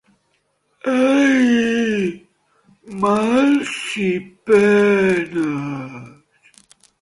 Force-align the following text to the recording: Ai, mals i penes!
Ai, 0.93 1.99
mals 3.03 3.75
i 4.07 4.09
penes! 4.49 6.51